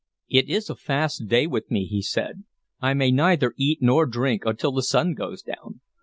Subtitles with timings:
[0.29, 2.43] "It is a fast day with me," he said.
[2.81, 5.81] "I may neither eat nor drink until the sun goes down.